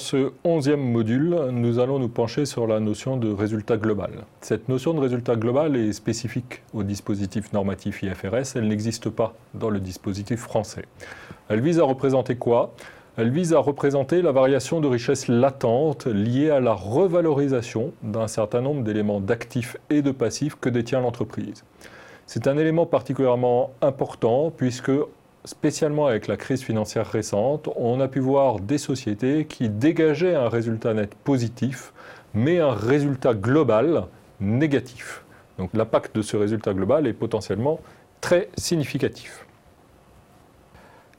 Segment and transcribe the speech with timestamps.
[0.00, 4.24] ce onzième module, nous allons nous pencher sur la notion de résultat global.
[4.40, 9.70] Cette notion de résultat global est spécifique au dispositif normatif IFRS, elle n'existe pas dans
[9.70, 10.86] le dispositif français.
[11.48, 12.74] Elle vise à représenter quoi?
[13.16, 18.62] Elle vise à représenter la variation de richesse latente liée à la revalorisation d'un certain
[18.62, 21.64] nombre d'éléments d'actifs et de passifs que détient l'entreprise.
[22.26, 24.92] C'est un élément particulièrement important puisque
[25.44, 30.48] spécialement avec la crise financière récente, on a pu voir des sociétés qui dégageaient un
[30.48, 31.92] résultat net positif,
[32.34, 34.06] mais un résultat global
[34.40, 35.24] négatif.
[35.58, 37.80] Donc l'impact de ce résultat global est potentiellement
[38.20, 39.46] très significatif.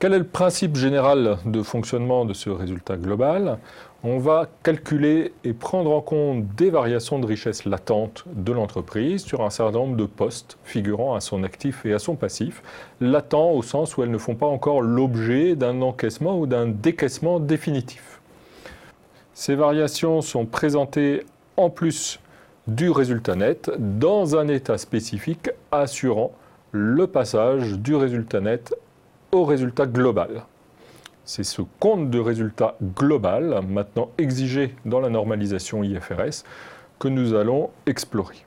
[0.01, 3.59] Quel est le principe général de fonctionnement de ce résultat global?
[4.03, 9.43] On va calculer et prendre en compte des variations de richesse latente de l'entreprise sur
[9.43, 12.63] un certain nombre de postes figurant à son actif et à son passif,
[12.99, 17.39] latents au sens où elles ne font pas encore l'objet d'un encaissement ou d'un décaissement
[17.39, 18.21] définitif.
[19.35, 21.27] Ces variations sont présentées
[21.57, 22.19] en plus
[22.65, 26.31] du résultat net dans un état spécifique assurant
[26.71, 28.73] le passage du résultat net
[29.31, 30.43] au résultat global.
[31.23, 36.43] C'est ce compte de résultat global, maintenant exigé dans la normalisation IFRS,
[36.99, 38.45] que nous allons explorer.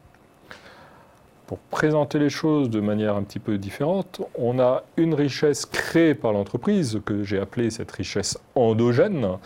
[1.46, 6.14] Pour présenter les choses de manière un petit peu différente, on a une richesse créée
[6.14, 9.38] par l'entreprise, que j'ai appelée cette richesse endogène,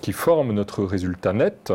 [0.00, 1.72] qui forme notre résultat net.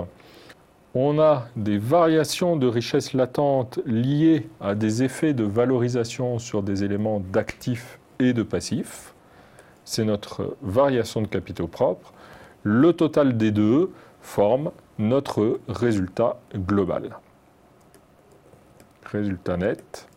[0.93, 6.83] On a des variations de richesse latente liées à des effets de valorisation sur des
[6.83, 9.13] éléments d'actifs et de passifs.
[9.85, 12.13] C'est notre variation de capitaux propres.
[12.63, 17.17] Le total des deux forme notre résultat global.
[19.05, 20.07] Résultat net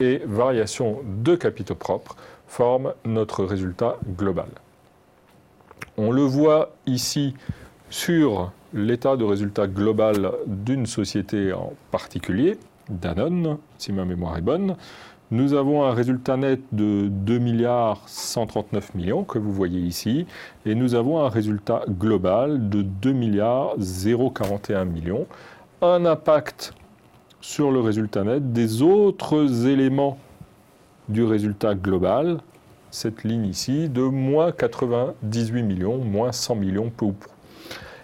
[0.00, 4.48] et variation de capitaux propres forment notre résultat global.
[5.96, 7.34] On le voit ici
[7.90, 12.58] sur l'état de résultat global d'une société en particulier,
[12.88, 14.76] Danone, si ma mémoire est bonne.
[15.30, 20.26] Nous avons un résultat net de 2 milliards 139 millions que vous voyez ici
[20.66, 25.26] et nous avons un résultat global de 2 milliards 041 millions.
[25.80, 26.74] Un impact
[27.40, 30.18] sur le résultat net des autres éléments
[31.08, 32.40] du résultat global,
[32.90, 37.32] cette ligne ici, de moins 98 millions, moins 100 millions peu ou prou.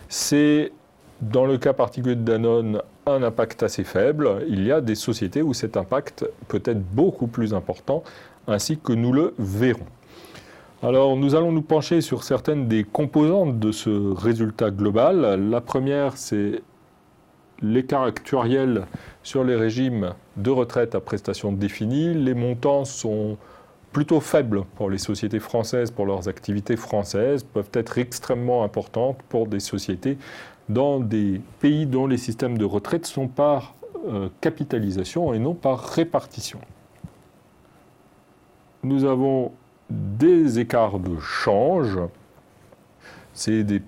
[0.08, 0.72] C'est
[1.20, 4.44] dans le cas particulier de Danone un impact assez faible.
[4.48, 8.02] Il y a des sociétés où cet impact peut être beaucoup plus important,
[8.46, 9.86] ainsi que nous le verrons.
[10.82, 15.50] Alors nous allons nous pencher sur certaines des composantes de ce résultat global.
[15.50, 16.62] La première, c'est
[17.60, 18.86] l'écart actuariel
[19.22, 22.14] sur les régimes de retraite à prestations définies.
[22.14, 23.36] Les montants sont
[23.92, 29.48] plutôt faibles pour les sociétés françaises, pour leurs activités françaises, peuvent être extrêmement importantes pour
[29.48, 30.16] des sociétés
[30.68, 33.74] dans des pays dont les systèmes de retraite sont par
[34.06, 36.60] euh, capitalisation et non par répartition.
[38.82, 39.52] Nous avons
[39.90, 41.98] des écarts de change,
[43.34, 43.82] c'est des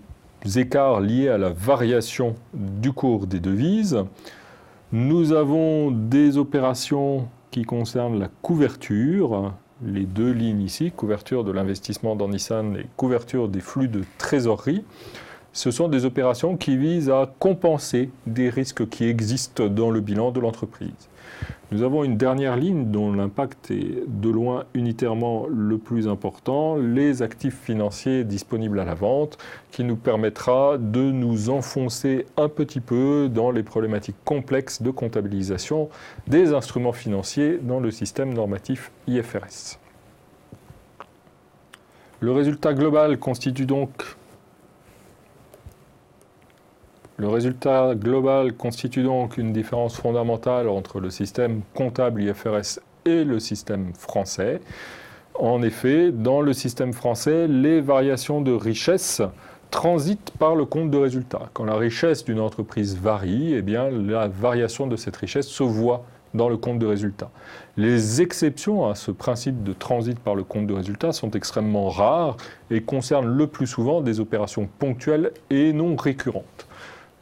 [0.57, 4.05] écarts liés à la variation du cours des devises.
[4.91, 9.55] Nous avons des opérations qui concernent la couverture,
[9.85, 14.85] les deux lignes ici, couverture de l'investissement dans Nissan et couverture des flux de trésorerie
[15.53, 20.31] ce sont des opérations qui visent à compenser des risques qui existent dans le bilan
[20.31, 21.09] de l'entreprise.
[21.71, 27.23] Nous avons une dernière ligne dont l'impact est de loin unitairement le plus important, les
[27.23, 29.39] actifs financiers disponibles à la vente,
[29.71, 35.89] qui nous permettra de nous enfoncer un petit peu dans les problématiques complexes de comptabilisation
[36.27, 39.79] des instruments financiers dans le système normatif IFRS.
[42.21, 43.91] Le résultat global constitue donc
[47.23, 53.39] le résultat global constitue donc une différence fondamentale entre le système comptable IFRS et le
[53.39, 54.61] système français.
[55.35, 59.23] En effet, dans le système français, les variations de richesse
[59.71, 61.49] transitent par le compte de résultat.
[61.53, 66.05] Quand la richesse d'une entreprise varie, eh bien, la variation de cette richesse se voit
[66.35, 67.31] dans le compte de résultat.
[67.77, 72.37] Les exceptions à ce principe de transit par le compte de résultat sont extrêmement rares
[72.73, 76.67] et concernent le plus souvent des opérations ponctuelles et non récurrentes.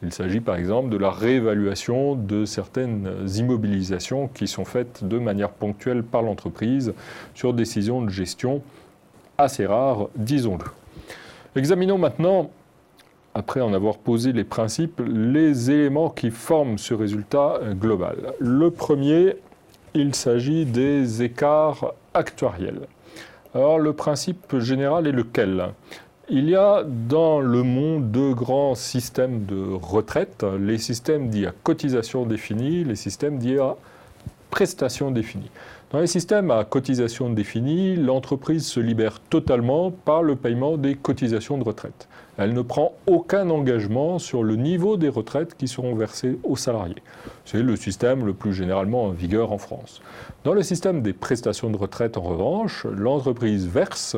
[0.02, 5.50] Il s'agit par exemple de la réévaluation de certaines immobilisations qui sont faites de manière
[5.50, 6.94] ponctuelle par l'entreprise
[7.35, 8.62] sur décision de gestion
[9.37, 10.64] assez rares, disons-le.
[11.55, 12.50] Examinons maintenant,
[13.35, 18.32] après en avoir posé les principes, les éléments qui forment ce résultat global.
[18.38, 19.37] Le premier,
[19.94, 22.87] il s'agit des écarts actuariels.
[23.55, 25.70] Alors le principe général est lequel?
[26.32, 31.53] Il y a dans le monde deux grands systèmes de retraite, les systèmes dits à
[31.65, 33.75] cotisation définie, les systèmes dits à
[34.49, 35.50] prestation définie.
[35.91, 41.59] Dans les systèmes à cotisation définie, l'entreprise se libère totalement par le paiement des cotisations
[41.59, 42.06] de retraite.
[42.38, 47.03] Elle ne prend aucun engagement sur le niveau des retraites qui seront versées aux salariés.
[47.44, 50.00] C'est le système le plus généralement en vigueur en France.
[50.44, 54.17] Dans le système des prestations de retraite, en revanche, l'entreprise verse,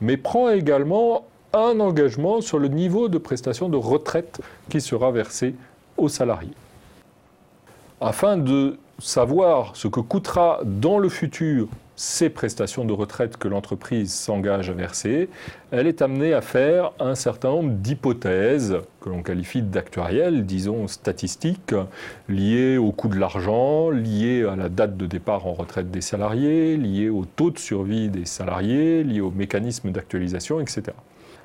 [0.00, 4.40] mais prend également un engagement sur le niveau de prestation de retraite
[4.70, 5.54] qui sera versé
[5.96, 6.54] aux salariés.
[8.00, 14.12] Afin de savoir ce que coûtera dans le futur ces prestations de retraite que l'entreprise
[14.12, 15.28] s'engage à verser,
[15.70, 21.74] elle est amenée à faire un certain nombre d'hypothèses que l'on qualifie d'actuarielles, disons statistiques,
[22.28, 26.76] liées au coût de l'argent, liées à la date de départ en retraite des salariés,
[26.76, 30.92] liées au taux de survie des salariés, liées au mécanisme d'actualisation, etc.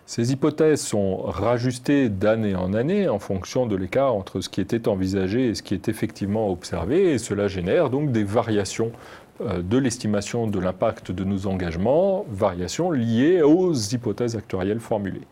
[0.08, 4.88] Ces hypothèses sont rajustées d'année en année en fonction de l'écart entre ce qui était
[4.88, 8.94] envisagé et ce qui est effectivement observé, et cela génère donc des variations
[9.42, 15.28] euh, de l'estimation de l'impact de nos engagements, variations liées aux hypothèses actuarielles formulées.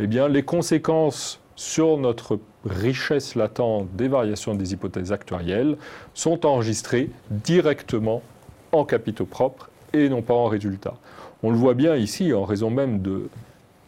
[0.00, 5.76] Eh bien, les conséquences sur notre richesse latente des variations des hypothèses actuarielles
[6.14, 8.22] sont enregistrées directement
[8.72, 10.96] en capitaux propres et non pas en résultats.
[11.44, 13.28] On le voit bien ici en raison même de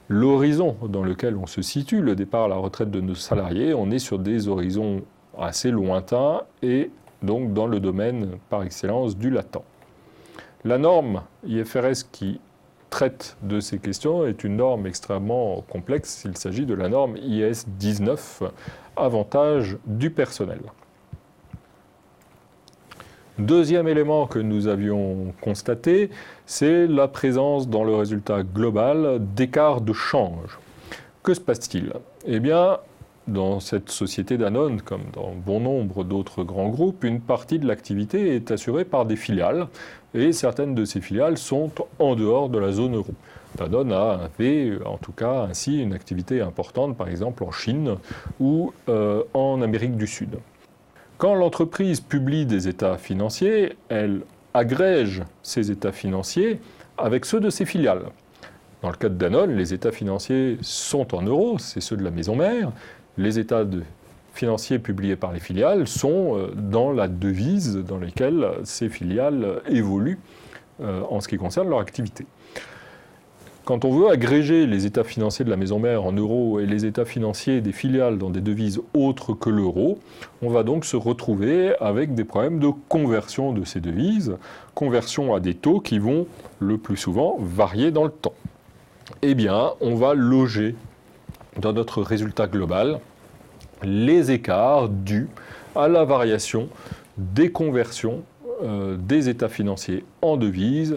[0.08, 3.90] l'horizon dans lequel on se situe, le départ à la retraite de nos salariés, on
[3.90, 5.02] est sur des horizons
[5.38, 6.90] assez lointains et
[7.22, 9.62] donc dans le domaine par excellence du latent.
[10.64, 12.40] La norme IFRS qui
[12.90, 16.22] traite de ces questions est une norme extrêmement complexe.
[16.24, 18.42] Il s'agit de la norme IS 19,
[18.96, 20.60] avantage du personnel.
[23.38, 26.10] Deuxième élément que nous avions constaté,
[26.44, 30.58] c'est la présence dans le résultat global d'écarts de change.
[31.22, 31.92] Que se passe-t-il?
[32.26, 32.78] Eh bien,
[33.28, 38.34] dans cette société Danone, comme dans bon nombre d'autres grands groupes, une partie de l'activité
[38.34, 39.68] est assurée par des filiales,
[40.14, 41.70] et certaines de ces filiales sont
[42.00, 43.14] en dehors de la zone euro.
[43.56, 44.30] Danone a
[44.84, 47.98] en tout cas ainsi une activité importante, par exemple en Chine
[48.40, 50.38] ou euh, en Amérique du Sud.
[51.18, 54.20] Quand l'entreprise publie des états financiers, elle
[54.54, 56.60] agrège ces états financiers
[56.96, 58.04] avec ceux de ses filiales.
[58.82, 62.12] Dans le cas de Danone, les états financiers sont en euros, c'est ceux de la
[62.12, 62.70] maison mère.
[63.16, 63.64] Les états
[64.32, 70.20] financiers publiés par les filiales sont euh, dans la devise dans laquelle ces filiales évoluent
[70.80, 72.26] euh, en ce qui concerne leur activité.
[73.68, 76.86] Quand on veut agréger les états financiers de la maison mère en euros et les
[76.86, 79.98] états financiers des filiales dans des devises autres que l'euro,
[80.40, 84.38] on va donc se retrouver avec des problèmes de conversion de ces devises,
[84.74, 86.26] conversion à des taux qui vont
[86.60, 88.32] le plus souvent varier dans le temps.
[89.20, 90.74] Eh bien, on va loger
[91.60, 93.00] dans notre résultat global
[93.82, 95.28] les écarts dus
[95.76, 96.70] à la variation
[97.18, 98.22] des conversions
[98.62, 100.96] euh, des états financiers en devises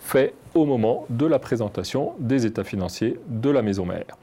[0.00, 4.16] faits au moment de la présentation des états financiers de la maison mère,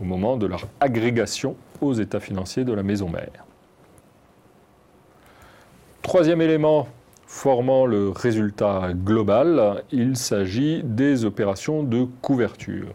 [0.00, 3.44] au moment de leur agrégation aux états financiers de la maison mère.
[6.02, 6.88] Troisième élément
[7.26, 12.88] formant le résultat global, il s'agit des opérations de couverture.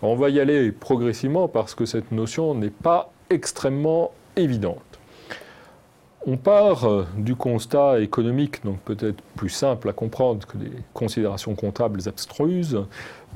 [0.00, 4.89] On va y aller progressivement parce que cette notion n'est pas extrêmement évidente.
[6.26, 11.54] On part euh, du constat économique, donc peut-être plus simple à comprendre que des considérations
[11.54, 12.84] comptables abstruses,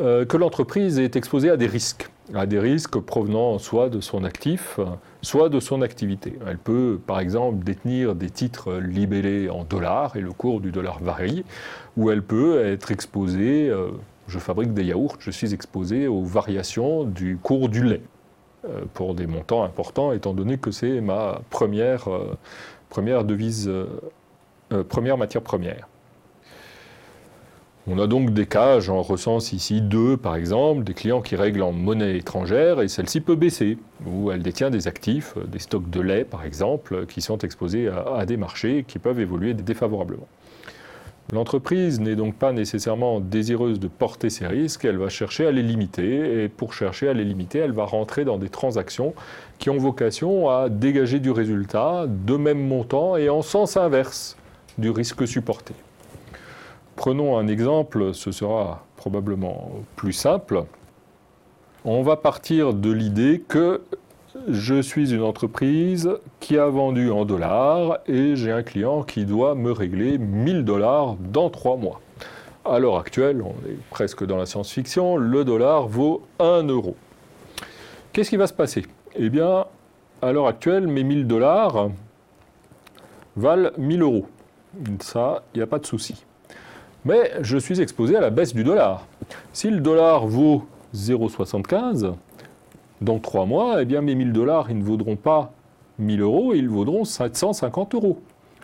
[0.00, 4.22] euh, que l'entreprise est exposée à des risques, à des risques provenant soit de son
[4.22, 4.78] actif,
[5.22, 6.38] soit de son activité.
[6.46, 11.02] Elle peut, par exemple, détenir des titres libellés en dollars et le cours du dollar
[11.02, 11.42] varie,
[11.96, 13.92] ou elle peut être exposée, euh,
[14.28, 18.02] je fabrique des yaourts, je suis exposé aux variations du cours du lait
[18.94, 22.08] pour des montants importants, étant donné que c'est ma première
[22.94, 23.86] première devise, euh,
[24.72, 25.88] euh, première matière première.
[27.88, 31.64] On a donc des cas, j'en recense ici deux par exemple, des clients qui règlent
[31.64, 36.00] en monnaie étrangère et celle-ci peut baisser, ou elle détient des actifs, des stocks de
[36.00, 40.28] lait par exemple, qui sont exposés à des marchés qui peuvent évoluer défavorablement.
[41.32, 45.62] L'entreprise n'est donc pas nécessairement désireuse de porter ces risques, elle va chercher à les
[45.62, 49.14] limiter, et pour chercher à les limiter, elle va rentrer dans des transactions
[49.58, 54.36] qui ont vocation à dégager du résultat de même montant et en sens inverse
[54.76, 55.74] du risque supporté.
[56.96, 60.64] Prenons un exemple, ce sera probablement plus simple.
[61.84, 63.82] On va partir de l'idée que
[64.48, 66.10] je suis une entreprise
[66.40, 71.16] qui a vendu en dollars et j'ai un client qui doit me régler 1000 dollars
[71.18, 72.00] dans trois mois.
[72.64, 76.96] à l'heure actuelle, on est presque dans la science-fiction, le dollar vaut 1 euro.
[78.12, 78.86] Qu'est-ce qui va se passer?
[79.16, 79.66] Eh bien,
[80.22, 81.90] à l'heure actuelle, mes 1000 dollars
[83.36, 84.26] valent 1000 euros.
[85.00, 86.24] Ça, il n'y a pas de souci.
[87.04, 89.06] Mais je suis exposé à la baisse du dollar.
[89.52, 92.14] Si le dollar vaut 0,75,
[93.04, 95.52] dans 3 mois, eh bien mes 1000 dollars, ne vaudront pas
[95.98, 98.18] 1000 euros, ils vaudront 750 euros.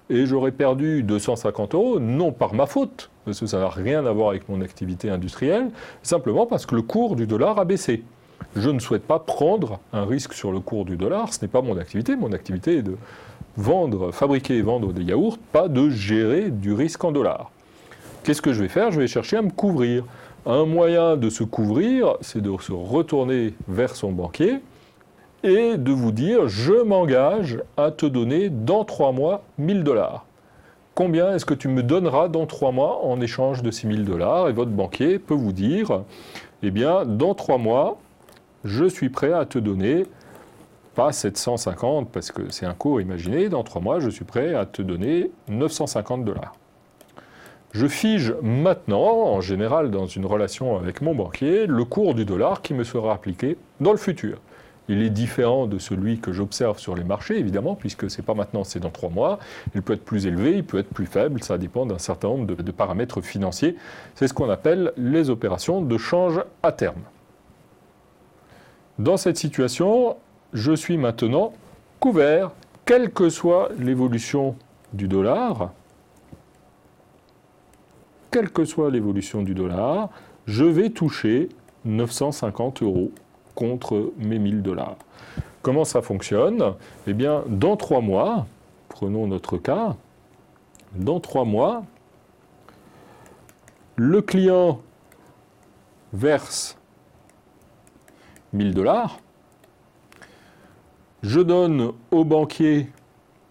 [0.09, 4.12] Et j'aurais perdu 250 euros, non par ma faute, parce que ça n'a rien à
[4.12, 5.70] voir avec mon activité industrielle,
[6.02, 8.02] simplement parce que le cours du dollar a baissé.
[8.56, 11.62] Je ne souhaite pas prendre un risque sur le cours du dollar, ce n'est pas
[11.62, 12.16] mon activité.
[12.16, 12.97] Mon activité est de
[13.56, 17.52] vendre, fabriquer et vendre des yaourts, pas de gérer du risque en dollars.
[18.25, 18.90] Qu'est-ce que je vais faire?
[18.90, 20.04] Je vais chercher à me couvrir.
[20.47, 24.61] Un moyen de se couvrir, c'est de se retourner vers son banquier
[25.42, 30.25] et de vous dire je m'engage à te donner dans trois mois 1000 dollars.
[30.94, 34.49] Combien est-ce que tu me donneras dans trois mois en échange de ces 1000 dollars?
[34.49, 36.04] Et votre banquier peut vous dire
[36.62, 37.99] eh bien, dans trois mois,
[38.64, 40.06] je suis prêt à te donner
[40.94, 44.64] pas 750 parce que c'est un cours imaginé, dans trois mois, je suis prêt à
[44.64, 46.54] te donner 950 dollars.
[47.73, 52.62] Je fige maintenant, en général dans une relation avec mon banquier, le cours du dollar
[52.62, 54.39] qui me sera appliqué dans le futur.
[54.89, 58.35] Il est différent de celui que j'observe sur les marchés, évidemment, puisque ce n'est pas
[58.35, 59.39] maintenant, c'est dans trois mois.
[59.77, 62.47] Il peut être plus élevé, il peut être plus faible, ça dépend d'un certain nombre
[62.47, 63.77] de, de paramètres financiers.
[64.17, 67.03] C'est ce qu'on appelle les opérations de change à terme.
[68.99, 70.17] Dans cette situation,
[70.53, 71.53] je suis maintenant
[72.00, 72.50] couvert,
[72.85, 74.57] quelle que soit l'évolution
[74.93, 75.71] du dollar,
[78.30, 80.08] quelle que soit l'évolution du dollar,
[80.46, 81.49] je vais toucher
[81.84, 83.12] 950 euros
[83.54, 84.96] contre mes 1000 dollars.
[85.62, 86.75] Comment ça fonctionne?
[87.06, 88.46] Eh bien, dans trois mois,
[88.88, 89.96] prenons notre cas,
[90.94, 91.84] dans trois mois,
[93.96, 94.80] le client
[96.12, 96.78] verse
[98.52, 99.18] 1000 dollars,
[101.22, 102.88] je donne au banquier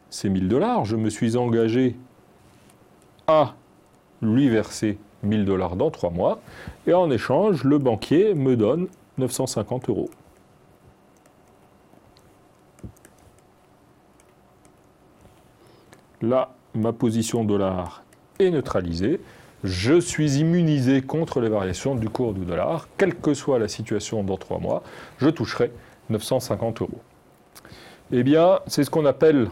[0.10, 1.96] ces 1000 dollars, je me suis engagé
[3.28, 3.54] à
[4.22, 6.40] lui verser 1000 dollars dans trois mois,
[6.88, 10.10] et en échange, le banquier me donne 950 euros.
[16.22, 18.04] Là, ma position dollar
[18.40, 19.22] est neutralisée.
[19.64, 22.88] Je suis immunisé contre les variations du cours du dollar.
[22.98, 24.84] Quelle que soit la situation dans trois mois,
[25.18, 25.72] je toucherai
[26.10, 27.02] 950 euros.
[28.12, 29.50] Eh bien, c'est ce qu'on appelle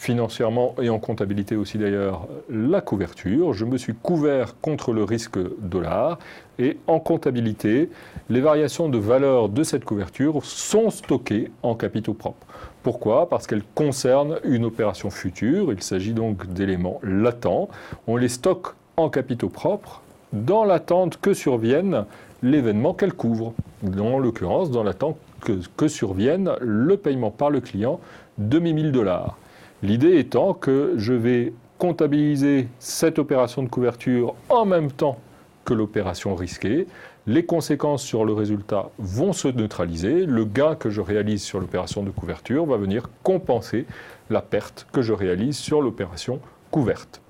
[0.00, 3.52] financièrement et en comptabilité aussi d'ailleurs la couverture.
[3.52, 6.18] Je me suis couvert contre le risque dollar
[6.58, 7.90] et en comptabilité,
[8.30, 12.46] les variations de valeur de cette couverture sont stockées en capitaux propres.
[12.82, 13.28] Pourquoi?
[13.28, 17.68] Parce qu'elles concernent une opération future, il s'agit donc d'éléments latents.
[18.06, 20.00] On les stocke en capitaux propres
[20.32, 22.06] dans l'attente que survienne
[22.42, 23.52] l'événement qu'elles couvrent.
[23.98, 28.00] En l'occurrence, dans l'attente que, que survienne le paiement par le client
[28.38, 29.36] de mes 1000 dollars.
[29.82, 35.18] L'idée étant que je vais comptabiliser cette opération de couverture en même temps
[35.64, 36.86] que l'opération risquée.
[37.26, 40.26] Les conséquences sur le résultat vont se neutraliser.
[40.26, 43.86] Le gain que je réalise sur l'opération de couverture va venir compenser
[44.28, 47.22] la perte que je réalise sur l'opération couverte.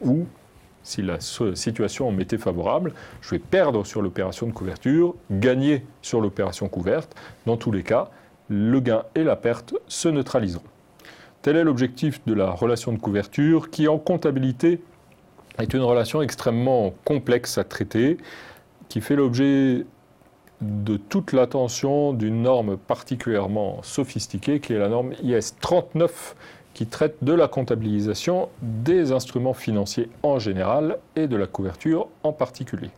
[0.00, 0.26] Ou,
[0.82, 6.68] si la situation m'était favorable, je vais perdre sur l'opération de couverture, gagner sur l'opération
[6.68, 7.14] couverte.
[7.44, 8.10] Dans tous les cas,
[8.48, 10.62] le gain et la perte se neutraliseront.
[11.48, 14.82] Tel est l'objectif de la relation de couverture qui, en comptabilité,
[15.58, 18.18] est une relation extrêmement complexe à traiter,
[18.90, 19.86] qui fait l'objet
[20.60, 26.36] de toute l'attention d'une norme particulièrement sophistiquée qui est la norme IS 39
[26.74, 32.34] qui traite de la comptabilisation des instruments financiers en général et de la couverture en
[32.34, 32.90] particulier.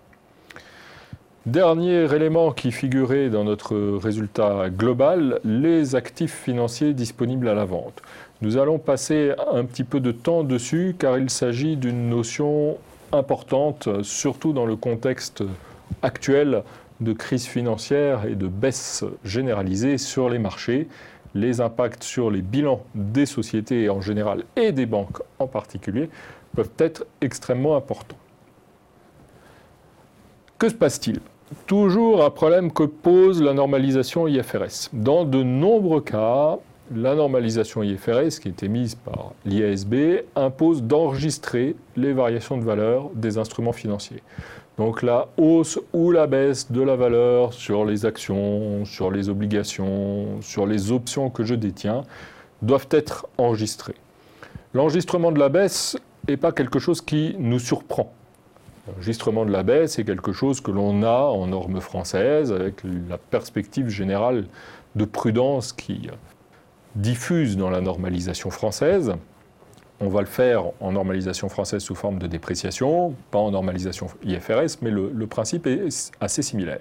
[1.47, 8.02] Dernier élément qui figurait dans notre résultat global, les actifs financiers disponibles à la vente.
[8.42, 12.76] Nous allons passer un petit peu de temps dessus car il s'agit d'une notion
[13.11, 15.42] importante, surtout dans le contexte
[16.02, 16.62] actuel
[17.00, 20.88] de crise financière et de baisse généralisée sur les marchés.
[21.35, 26.11] Les impacts sur les bilans des sociétés en général et des banques en particulier
[26.54, 28.18] peuvent être extrêmement importants.
[30.59, 31.20] Que se passe-t-il?
[31.66, 34.88] Toujours un problème que pose la normalisation IFRS.
[34.92, 36.59] Dans de nombreux cas,
[36.95, 43.37] la normalisation IFRS, qui est émise par l'IASB, impose d'enregistrer les variations de valeur des
[43.37, 44.23] instruments financiers.
[44.78, 50.40] Donc la hausse ou la baisse de la valeur sur les actions, sur les obligations,
[50.42, 52.04] sur les options que je détiens,
[52.62, 53.97] doivent être enregistrées.
[54.73, 58.12] L'enregistrement de la baisse n'est pas quelque chose qui nous surprend
[58.88, 63.18] L'enregistrement de la baie, c'est quelque chose que l'on a en normes françaises, avec la
[63.18, 64.46] perspective générale
[64.96, 66.08] de prudence qui
[66.96, 69.14] diffuse dans la normalisation française.
[70.00, 74.78] On va le faire en normalisation française sous forme de dépréciation, pas en normalisation IFRS,
[74.80, 76.80] mais le principe est assez similaire.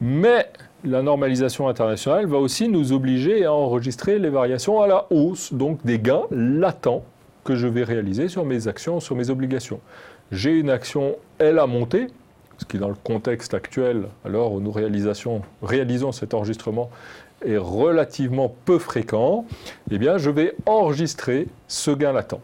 [0.00, 0.50] Mais
[0.82, 5.84] la normalisation internationale va aussi nous obliger à enregistrer les variations à la hausse, donc
[5.84, 7.04] des gains latents
[7.44, 9.80] que je vais réaliser sur mes actions, sur mes obligations.
[10.32, 12.06] J'ai une action L à monter,
[12.58, 16.90] ce qui dans le contexte actuel, alors où nous réalisons cet enregistrement,
[17.44, 19.46] est relativement peu fréquent,
[19.90, 22.40] eh bien je vais enregistrer ce gain latent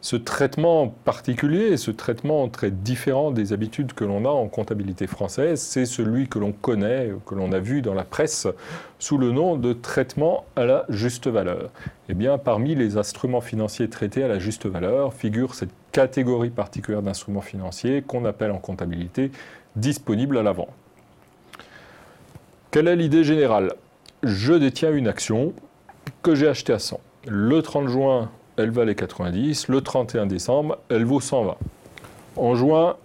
[0.00, 5.60] ce traitement particulier, ce traitement très différent des habitudes que l'on a en comptabilité française,
[5.60, 8.46] c'est celui que l'on connaît, que l'on a vu dans la presse
[8.98, 11.70] sous le nom de traitement à la juste valeur.
[12.08, 17.02] Eh bien, parmi les instruments financiers traités à la juste valeur figure cette catégorie particulière
[17.02, 19.30] d'instruments financiers qu'on appelle en comptabilité
[19.76, 20.70] disponible à la vente.
[22.70, 23.74] Quelle est l'idée générale?
[24.22, 25.52] Je détiens une action
[26.22, 27.00] que j'ai achetée à 100.
[27.26, 28.30] Le 30 juin
[28.60, 29.68] elle valait 90.
[29.68, 31.56] Le 31 décembre, elle vaut 120.
[32.36, 32.96] En juin,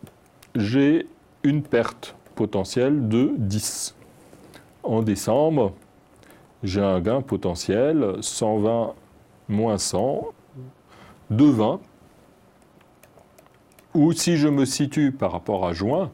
[0.55, 1.07] j'ai
[1.43, 3.95] une perte potentielle de 10.
[4.83, 5.73] En décembre,
[6.63, 8.93] j'ai un gain potentiel 120
[9.47, 10.27] moins 100
[11.29, 11.79] de 20.
[13.95, 16.11] Ou si je me situe par rapport à juin,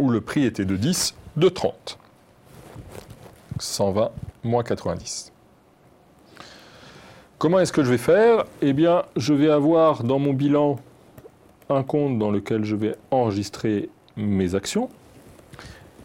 [0.00, 1.96] où le prix était de 10, de 30.
[3.60, 4.10] 120
[4.42, 5.32] moins 90.
[7.38, 8.46] Comment est-ce que je vais faire?
[8.62, 10.80] Eh bien, je vais avoir dans mon bilan
[11.68, 14.88] un compte dans lequel je vais enregistrer mes actions.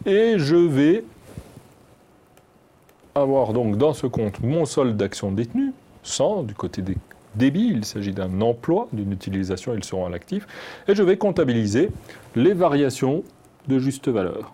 [0.06, 1.04] Et je vais
[3.16, 5.72] avoir donc dans ce compte mon solde d'actions détenues,
[6.04, 6.96] 100 du côté des
[7.36, 10.46] débits, il s'agit d'un emploi, d'une utilisation, ils seront à l'actif,
[10.88, 11.90] et je vais comptabiliser
[12.36, 13.22] les variations
[13.68, 14.52] de juste valeur.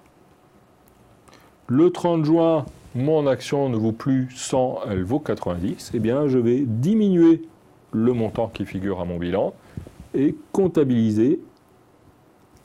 [1.67, 6.39] Le 30 juin, mon action ne vaut plus 100, elle vaut 90, eh bien je
[6.39, 7.43] vais diminuer
[7.93, 9.55] le montant qui figure à mon bilan
[10.15, 11.41] et comptabiliser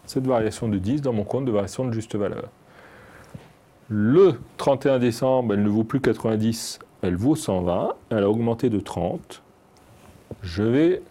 [0.05, 2.49] cette variation de 10 dans mon compte de variation de juste valeur.
[3.89, 8.79] Le 31 décembre, elle ne vaut plus 90, elle vaut 120, elle a augmenté de
[8.79, 9.43] 30.
[10.41, 11.01] Je vais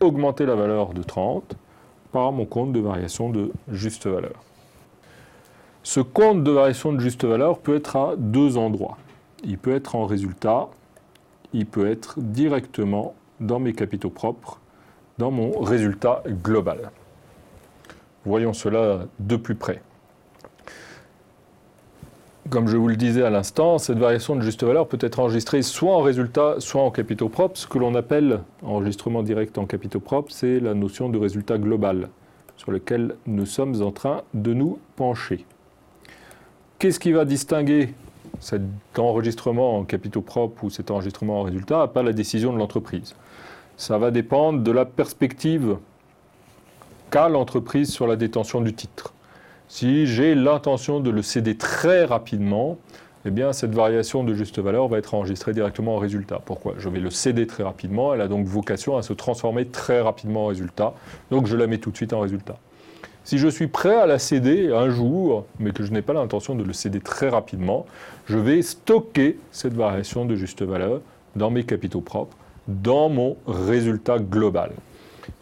[0.00, 1.56] augmenter la valeur de 30
[2.12, 4.42] par mon compte de variation de juste valeur.
[5.82, 8.98] Ce compte de variation de juste valeur peut être à deux endroits.
[9.44, 10.68] Il peut être en résultat,
[11.52, 14.60] il peut être directement dans mes capitaux propres,
[15.18, 16.90] dans mon résultat global.
[18.24, 19.80] Voyons cela de plus près.
[22.50, 25.60] Comme je vous le disais à l'instant, cette variation de juste valeur peut être enregistrée
[25.60, 27.58] soit en résultat, soit en capitaux propres.
[27.58, 32.08] Ce que l'on appelle enregistrement direct en capitaux propres, c'est la notion de résultat global
[32.56, 35.44] sur lequel nous sommes en train de nous pencher.
[36.78, 37.92] Qu'est-ce qui va distinguer
[38.40, 38.62] cet
[38.96, 41.86] enregistrement en capitaux propres ou cet enregistrement en résultat?
[41.88, 43.14] Pas la décision de l'entreprise.
[43.76, 45.76] Ça va dépendre de la perspective
[47.10, 49.12] qu'a l'entreprise sur la détention du titre.
[49.68, 52.78] Si j'ai l'intention de le céder très rapidement,
[53.26, 56.40] eh bien, cette variation de juste valeur va être enregistrée directement en résultat.
[56.42, 56.74] Pourquoi?
[56.78, 60.44] Je vais le céder très rapidement, elle a donc vocation à se transformer très rapidement
[60.44, 60.94] en résultat,
[61.30, 62.56] donc je la mets tout de suite en résultat.
[63.24, 66.54] Si je suis prêt à la céder un jour, mais que je n'ai pas l'intention
[66.54, 67.84] de le céder très rapidement,
[68.24, 71.02] je vais stocker cette variation de juste valeur
[71.36, 74.70] dans mes capitaux propres, dans mon résultat global.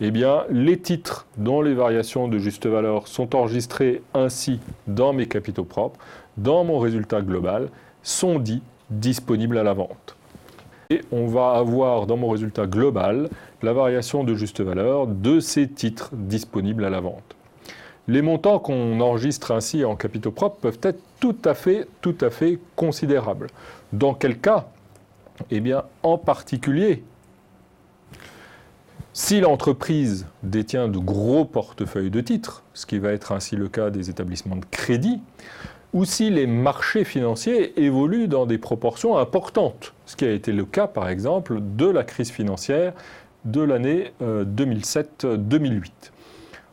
[0.01, 5.27] Eh bien, les titres dont les variations de juste valeur sont enregistrées ainsi dans mes
[5.27, 5.99] capitaux propres,
[6.37, 7.71] dans mon résultat global,
[8.03, 10.17] sont dits disponibles à la vente.
[10.91, 13.29] Et on va avoir dans mon résultat global
[13.63, 17.37] la variation de juste valeur de ces titres disponibles à la vente.
[18.07, 22.31] Les montants qu'on enregistre ainsi en capitaux propres peuvent être tout à fait, tout à
[22.31, 23.49] fait considérables.
[23.93, 24.67] Dans quel cas?
[25.51, 27.03] Eh bien, en particulier,
[29.17, 33.89] si l'entreprise détient de gros portefeuilles de titres, ce qui va être ainsi le cas
[33.89, 35.23] des établissements de crédit,
[35.95, 40.67] ou si les marchés financiers évoluent dans des proportions importantes, ce qui a été le
[40.67, 42.93] cas par exemple de la crise financière
[43.47, 45.25] de l'année 2007-2008.
[45.25, 45.81] Euh,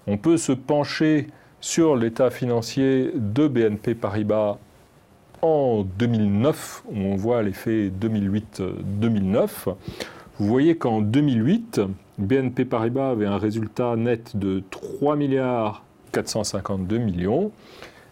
[0.08, 1.27] on peut se pencher
[1.62, 4.58] sur l'état financier de BNP Paribas
[5.41, 9.47] en 2009, où on voit l'effet 2008-2009.
[10.39, 11.79] Vous voyez qu'en 2008,
[12.17, 17.52] BNP Paribas avait un résultat net de 3 milliards 452 millions,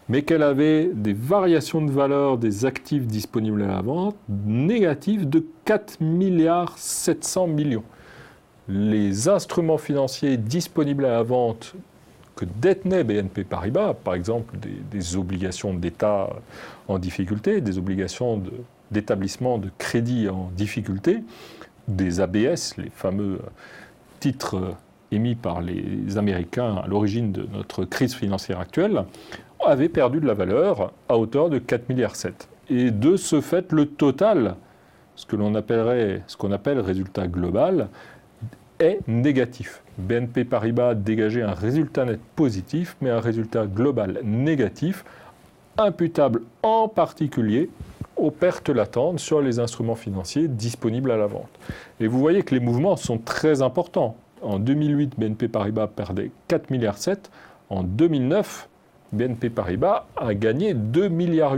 [0.08, 5.44] mais qu'elle avait des variations de valeur des actifs disponibles à la vente négatives de
[5.64, 7.84] 4 milliards 700 millions.
[8.68, 11.74] les instruments financiers disponibles à la vente
[12.36, 14.56] que détenait BNP Paribas, par exemple
[14.90, 16.30] des, obligations d'État
[16.88, 18.42] en difficulté, des obligations
[18.90, 21.22] d'établissement de, crédit en difficulté,
[21.88, 23.40] des ABS, les fameux
[24.22, 24.76] titres
[25.10, 29.04] émis par les Américains à l'origine de notre crise financière actuelle,
[29.64, 32.14] avaient perdu de la valeur à hauteur de 4,7 milliards.
[32.70, 34.54] Et de ce fait, le total,
[35.16, 37.88] ce que l'on appellerait, ce qu'on appelle résultat global,
[38.78, 39.82] est négatif.
[39.98, 45.04] BNP Paribas a dégagé un résultat net positif, mais un résultat global négatif,
[45.78, 47.70] imputable en particulier
[48.22, 51.50] aux pertes latentes sur les instruments financiers disponibles à la vente.
[51.98, 54.16] Et vous voyez que les mouvements sont très importants.
[54.42, 56.96] En 2008, BNP Paribas perdait 4,7 milliards.
[57.68, 58.68] En 2009,
[59.12, 61.56] BNP Paribas a gagné 2,8 milliards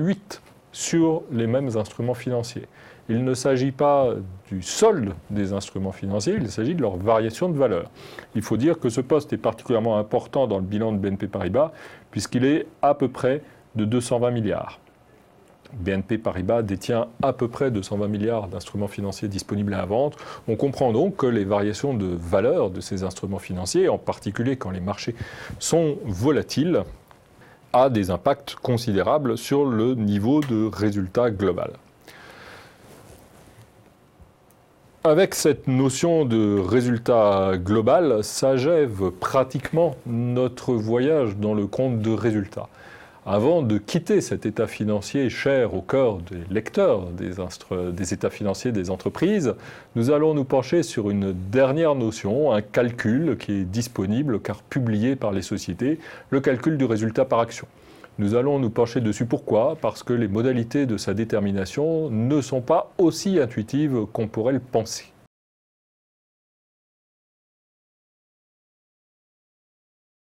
[0.72, 2.66] sur les mêmes instruments financiers.
[3.10, 4.14] Il ne s'agit pas
[4.48, 7.90] du solde des instruments financiers, il s'agit de leur variation de valeur.
[8.34, 11.72] Il faut dire que ce poste est particulièrement important dans le bilan de BNP Paribas,
[12.10, 13.42] puisqu'il est à peu près
[13.74, 14.80] de 220 milliards.
[15.78, 20.16] BNP Paribas détient à peu près 220 milliards d'instruments financiers disponibles à la vente.
[20.48, 24.70] On comprend donc que les variations de valeur de ces instruments financiers, en particulier quand
[24.70, 25.14] les marchés
[25.58, 26.82] sont volatiles,
[27.72, 31.72] a des impacts considérables sur le niveau de résultat global.
[35.06, 42.68] Avec cette notion de résultat global, s'achève pratiquement notre voyage dans le compte de résultats.
[43.26, 48.90] Avant de quitter cet état financier cher au cœur des lecteurs des, états financiers des
[48.90, 49.54] entreprises,
[49.96, 55.16] nous allons nous pencher sur une dernière notion, un calcul qui est disponible car publié
[55.16, 57.66] par les sociétés, le calcul du résultat par action.
[58.18, 59.24] Nous allons nous pencher dessus.
[59.24, 59.78] Pourquoi?
[59.80, 64.60] Parce que les modalités de sa détermination ne sont pas aussi intuitives qu'on pourrait le
[64.60, 65.13] penser.